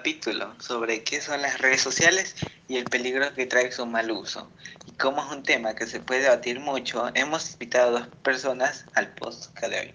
capítulo 0.00 0.54
sobre 0.60 1.04
qué 1.04 1.20
son 1.20 1.42
las 1.42 1.58
redes 1.60 1.82
sociales 1.82 2.34
y 2.68 2.78
el 2.78 2.86
peligro 2.86 3.34
que 3.34 3.44
trae 3.44 3.70
su 3.70 3.84
mal 3.84 4.10
uso. 4.10 4.48
Y 4.86 4.92
como 4.92 5.20
es 5.20 5.30
un 5.30 5.42
tema 5.42 5.74
que 5.74 5.86
se 5.86 6.00
puede 6.00 6.22
debatir 6.22 6.58
mucho, 6.58 7.10
hemos 7.12 7.52
invitado 7.52 7.98
a 7.98 8.00
dos 8.00 8.08
personas 8.22 8.86
al 8.94 9.08
podcast 9.08 9.60
de 9.60 9.78
hoy. 9.78 9.94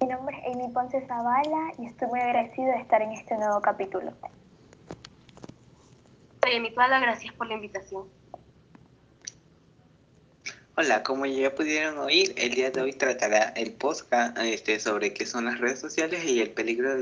Mi 0.00 0.06
nombre 0.06 0.38
es 0.38 0.54
Amy 0.54 0.72
Ponce 0.72 1.06
Zavala 1.06 1.74
y 1.78 1.84
estoy 1.84 2.08
muy 2.08 2.20
agradecido 2.20 2.68
de 2.68 2.80
estar 2.80 3.02
en 3.02 3.12
este 3.12 3.36
nuevo 3.36 3.60
capítulo. 3.60 4.10
Soy 6.42 6.56
Amy 6.56 6.72
Tuala, 6.72 7.00
gracias 7.00 7.34
por 7.34 7.46
la 7.46 7.56
invitación. 7.56 8.04
Hola, 10.80 11.02
como 11.02 11.26
ya 11.26 11.52
pudieron 11.56 11.98
oír, 11.98 12.32
el 12.36 12.54
día 12.54 12.70
de 12.70 12.80
hoy 12.80 12.92
tratará 12.92 13.52
el 13.56 13.72
podcast 13.72 14.38
este, 14.38 14.78
sobre 14.78 15.12
qué 15.12 15.26
son 15.26 15.46
las 15.46 15.58
redes 15.58 15.80
sociales 15.80 16.24
y 16.24 16.40
el 16.40 16.50
peligro 16.50 16.94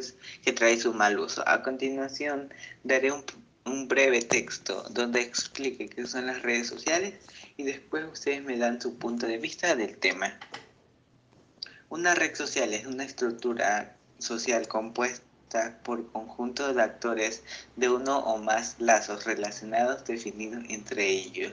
que 0.43 0.53
trae 0.55 0.81
su 0.81 0.95
mal 0.95 1.19
uso. 1.19 1.47
A 1.47 1.63
continuación, 1.63 2.55
daré 2.85 3.13
un, 3.13 3.23
un 3.67 3.87
breve 3.87 4.23
texto 4.23 4.83
donde 4.89 5.21
explique 5.21 5.91
qué 5.91 6.07
son 6.07 6.25
las 6.25 6.41
redes 6.41 6.69
sociales 6.69 7.17
y 7.59 7.65
después 7.65 8.07
ustedes 8.11 8.43
me 8.43 8.57
dan 8.57 8.81
su 8.81 8.97
punto 8.97 9.27
de 9.27 9.37
vista 9.37 9.77
del 9.77 9.99
tema. 9.99 10.39
Una 11.91 12.15
red 12.15 12.35
social 12.35 12.73
es 12.73 12.87
una 12.87 13.05
estructura 13.05 13.95
social 14.19 14.69
compuesta 14.69 15.79
por 15.83 16.11
conjuntos 16.13 16.75
de 16.75 16.83
actores 16.83 17.43
de 17.77 17.91
uno 17.91 18.21
o 18.21 18.39
más 18.39 18.77
lazos 18.79 19.27
relacionados 19.27 20.03
definidos 20.07 20.65
entre 20.71 21.11
ellos 21.11 21.53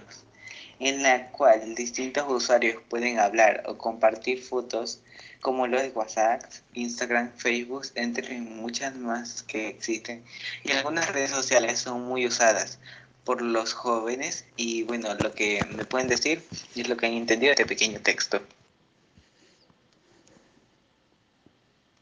en 0.79 1.03
la 1.03 1.29
cual 1.31 1.75
distintos 1.75 2.25
usuarios 2.27 2.81
pueden 2.89 3.19
hablar 3.19 3.63
o 3.67 3.77
compartir 3.77 4.41
fotos 4.41 5.01
como 5.41 5.67
los 5.67 5.81
de 5.81 5.89
WhatsApp, 5.89 6.41
Instagram, 6.73 7.31
Facebook, 7.35 7.85
entre 7.95 8.39
muchas 8.39 8.95
más 8.95 9.43
que 9.43 9.67
existen. 9.67 10.23
Y 10.63 10.71
algunas 10.71 11.11
redes 11.11 11.31
sociales 11.31 11.79
son 11.79 12.03
muy 12.05 12.25
usadas 12.25 12.79
por 13.25 13.41
los 13.41 13.73
jóvenes 13.73 14.45
y 14.55 14.83
bueno, 14.83 15.09
lo 15.15 15.33
que 15.33 15.65
me 15.75 15.85
pueden 15.85 16.07
decir 16.07 16.43
es 16.75 16.87
lo 16.87 16.97
que 16.97 17.07
han 17.07 17.13
entendido 17.13 17.49
de 17.49 17.61
este 17.61 17.65
pequeño 17.65 17.99
texto. 18.01 18.41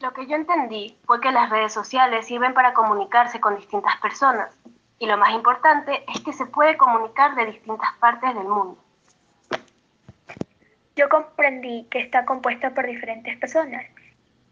Lo 0.00 0.12
que 0.12 0.26
yo 0.26 0.34
entendí 0.34 0.96
fue 1.04 1.20
que 1.20 1.30
las 1.30 1.48
redes 1.50 1.72
sociales 1.72 2.26
sirven 2.26 2.54
para 2.54 2.74
comunicarse 2.74 3.40
con 3.40 3.56
distintas 3.56 3.96
personas 4.00 4.52
y 5.02 5.06
lo 5.06 5.16
más 5.18 5.34
importante 5.34 6.04
es 6.14 6.20
que 6.20 6.32
se 6.32 6.46
puede 6.46 6.76
comunicar 6.76 7.34
de 7.34 7.46
distintas 7.46 7.90
partes 7.98 8.32
del 8.36 8.44
mundo. 8.44 8.78
Yo 10.94 11.08
comprendí 11.08 11.88
que 11.90 11.98
está 11.98 12.24
compuesta 12.24 12.70
por 12.70 12.86
diferentes 12.86 13.36
personas 13.36 13.84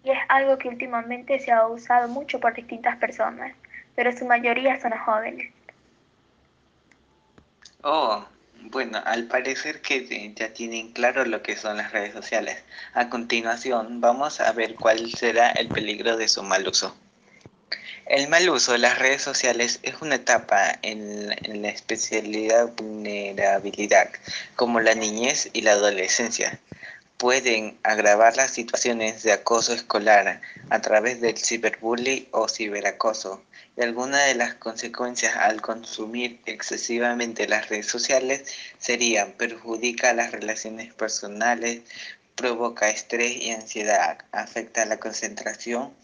y 0.02 0.10
es 0.10 0.18
algo 0.28 0.58
que 0.58 0.66
últimamente 0.66 1.38
se 1.38 1.52
ha 1.52 1.68
usado 1.68 2.08
mucho 2.08 2.40
por 2.40 2.52
distintas 2.52 2.96
personas, 2.96 3.54
pero 3.94 4.10
su 4.10 4.26
mayoría 4.26 4.80
son 4.80 4.90
jóvenes. 4.90 5.52
Oh, 7.84 8.24
bueno, 8.72 8.98
al 9.04 9.28
parecer 9.28 9.80
que 9.80 10.34
ya 10.34 10.52
tienen 10.52 10.90
claro 10.90 11.24
lo 11.26 11.44
que 11.44 11.54
son 11.54 11.76
las 11.76 11.92
redes 11.92 12.12
sociales. 12.12 12.64
A 12.94 13.08
continuación, 13.08 14.00
vamos 14.00 14.40
a 14.40 14.50
ver 14.50 14.74
cuál 14.74 15.12
será 15.12 15.52
el 15.52 15.68
peligro 15.68 16.16
de 16.16 16.26
su 16.26 16.42
mal 16.42 16.66
uso. 16.66 16.96
El 18.11 18.27
mal 18.27 18.50
uso 18.50 18.72
de 18.72 18.78
las 18.78 18.98
redes 18.98 19.22
sociales 19.22 19.78
es 19.84 20.03
una 20.03 20.16
etapa 20.16 20.80
en, 20.83 21.28
la 21.28 21.69
especialidad 21.69 22.72
vulnerabilidad, 22.72 24.11
como 24.56 24.80
la 24.80 24.97
niñez 24.97 25.48
y 25.53 25.61
la 25.61 25.75
adolescencia. 25.75 26.58
Pueden 27.19 27.78
agravar 27.84 28.36
las 28.36 28.50
situaciones 28.50 29.22
de 29.22 29.31
acoso 29.31 29.72
escolar 29.72 30.41
a 30.70 30.81
través 30.81 31.20
del 31.20 31.38
ciberbullying 31.38 32.27
o 32.33 32.48
ciberacoso. 32.48 33.44
Y 33.77 33.83
algunas 33.83 34.27
de 34.27 34.34
las 34.34 34.55
consecuencias 34.55 35.36
al 35.36 35.62
consumir 35.62 36.41
excesivamente 36.47 37.47
las 37.47 37.69
redes 37.69 37.86
sociales 37.86 38.53
serían 38.81 39.34
perjudica 39.34 40.14
las 40.14 40.33
relaciones 40.33 40.93
personales, 40.94 41.82
provoca 42.34 42.91
estrés 42.91 43.37
y 43.37 43.53
ansiedad, 43.53 44.19
afecta 44.32 44.84
la 44.84 44.99
concentración, 44.99 45.94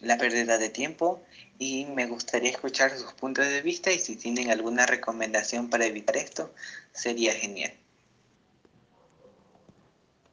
la 0.00 0.18
pérdida 0.18 0.58
de 0.58 0.68
tiempo 0.68 1.22
y 1.58 1.86
me 1.86 2.06
gustaría 2.06 2.50
escuchar 2.50 2.90
sus 2.90 3.12
puntos 3.14 3.46
de 3.46 3.62
vista 3.62 3.90
y 3.90 3.98
si 3.98 4.16
tienen 4.16 4.50
alguna 4.50 4.86
recomendación 4.86 5.70
para 5.70 5.86
evitar 5.86 6.16
esto, 6.16 6.52
sería 6.92 7.32
genial. 7.32 7.72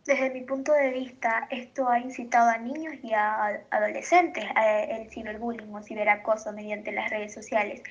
Desde 0.06 0.32
mi 0.32 0.42
punto 0.42 0.74
de 0.74 0.90
vista, 0.90 1.48
esto 1.50 1.88
ha 1.88 1.98
incitado 1.98 2.50
a 2.50 2.58
niños 2.58 2.96
y 3.04 3.14
a 3.14 3.62
adolescentes 3.70 4.44
a 4.54 4.82
el 4.82 5.10
ciberbullying 5.10 5.74
o 5.74 5.82
ciberacoso 5.82 6.52
mediante 6.52 6.92
las 6.92 7.10
redes 7.10 7.34
sociales, 7.34 7.82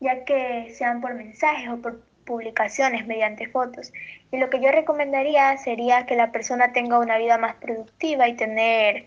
ya 0.00 0.24
que 0.24 0.74
sean 0.74 1.02
por 1.02 1.12
mensajes 1.12 1.68
o 1.68 1.76
por 1.76 2.00
publicaciones 2.24 3.06
mediante 3.06 3.48
fotos. 3.48 3.92
Y 4.32 4.38
lo 4.38 4.48
que 4.48 4.60
yo 4.62 4.72
recomendaría 4.72 5.58
sería 5.58 6.06
que 6.06 6.16
la 6.16 6.32
persona 6.32 6.72
tenga 6.72 6.98
una 6.98 7.18
vida 7.18 7.36
más 7.36 7.56
productiva 7.56 8.28
y 8.28 8.36
tener 8.36 9.04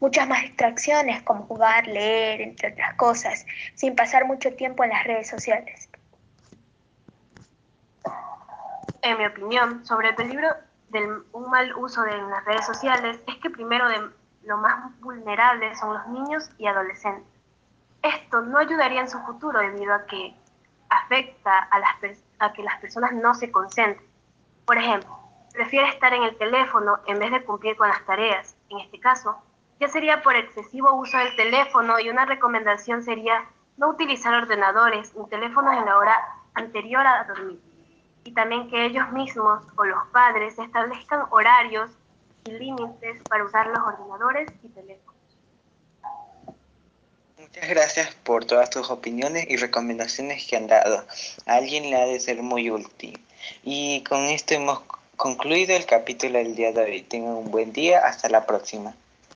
muchas 0.00 0.26
más 0.28 0.42
distracciones 0.42 1.22
como 1.22 1.44
jugar, 1.44 1.86
leer, 1.86 2.40
entre 2.40 2.72
otras 2.72 2.94
cosas, 2.94 3.46
sin 3.74 3.94
pasar 3.94 4.26
mucho 4.26 4.54
tiempo 4.54 4.82
en 4.82 4.90
las 4.90 5.04
redes 5.04 5.28
sociales. 5.28 5.88
En 9.02 9.18
mi 9.18 9.26
opinión, 9.26 9.84
sobre 9.86 10.08
el 10.08 10.14
peligro 10.14 10.48
de 10.88 11.06
un 11.32 11.50
mal 11.50 11.74
uso 11.76 12.02
de 12.02 12.16
las 12.16 12.44
redes 12.44 12.66
sociales 12.66 13.20
es 13.26 13.36
que 13.36 13.50
primero 13.50 13.88
de 13.88 14.10
lo 14.42 14.56
más 14.58 14.98
vulnerables 15.00 15.78
son 15.78 15.94
los 15.94 16.06
niños 16.08 16.50
y 16.58 16.66
adolescentes. 16.66 17.26
Esto 18.02 18.40
no 18.42 18.58
ayudaría 18.58 19.00
en 19.00 19.10
su 19.10 19.18
futuro 19.20 19.60
debido 19.60 19.94
a 19.94 20.06
que 20.06 20.34
afecta 20.88 21.58
a, 21.58 21.78
las 21.78 22.18
a 22.38 22.52
que 22.52 22.62
las 22.62 22.80
personas 22.80 23.12
no 23.12 23.34
se 23.34 23.52
concentren. 23.52 24.08
Por 24.64 24.78
ejemplo, 24.78 25.18
prefiere 25.52 25.88
estar 25.88 26.12
en 26.14 26.22
el 26.22 26.36
teléfono 26.36 26.98
en 27.06 27.18
vez 27.18 27.30
de 27.30 27.44
cumplir 27.44 27.76
con 27.76 27.88
las 27.88 28.04
tareas. 28.06 28.56
En 28.70 28.80
este 28.80 28.98
caso, 28.98 29.42
ya 29.80 29.88
sería 29.88 30.22
por 30.22 30.36
excesivo 30.36 30.92
uso 30.92 31.16
del 31.16 31.34
teléfono 31.36 31.98
y 31.98 32.10
una 32.10 32.26
recomendación 32.26 33.02
sería 33.02 33.48
no 33.78 33.88
utilizar 33.88 34.34
ordenadores 34.34 35.14
ni 35.16 35.26
teléfonos 35.28 35.74
en 35.74 35.86
la 35.86 35.96
hora 35.96 36.14
anterior 36.52 37.06
a 37.06 37.24
dormir. 37.24 37.58
Y 38.24 38.32
también 38.32 38.68
que 38.68 38.84
ellos 38.84 39.10
mismos 39.12 39.64
o 39.76 39.84
los 39.84 40.06
padres 40.12 40.58
establezcan 40.58 41.22
horarios 41.30 41.90
y 42.44 42.50
límites 42.50 43.22
para 43.28 43.44
usar 43.44 43.68
los 43.68 43.78
ordenadores 43.78 44.50
y 44.62 44.68
teléfonos. 44.68 45.14
Muchas 47.38 47.68
gracias 47.70 48.14
por 48.16 48.44
todas 48.44 48.68
tus 48.68 48.90
opiniones 48.90 49.46
y 49.48 49.56
recomendaciones 49.56 50.46
que 50.46 50.56
han 50.56 50.66
dado. 50.66 51.06
A 51.46 51.54
alguien 51.54 51.88
le 51.88 51.96
ha 51.96 52.04
de 52.04 52.20
ser 52.20 52.42
muy 52.42 52.70
útil. 52.70 53.18
Y 53.64 54.04
con 54.04 54.20
esto 54.24 54.52
hemos 54.52 54.82
concluido 55.16 55.74
el 55.74 55.86
capítulo 55.86 56.38
del 56.38 56.54
día 56.54 56.72
de 56.72 56.82
hoy. 56.82 57.02
Tengan 57.02 57.32
un 57.32 57.50
buen 57.50 57.72
día. 57.72 58.00
Hasta 58.06 58.28
la 58.28 58.44
próxima. 58.44 58.94